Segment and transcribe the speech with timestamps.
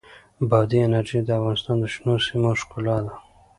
[0.49, 3.13] بادي انرژي د افغانستان د شنو سیمو ښکلا ده.